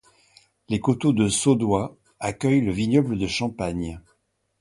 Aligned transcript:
Les 0.67 0.79
coteaux 0.79 1.13
de 1.13 1.27
Saudoy 1.29 1.85
accueillent 2.19 2.61
le 2.61 2.71
vignoble 2.71 3.19
de 3.19 3.27
Champagne. 3.27 4.01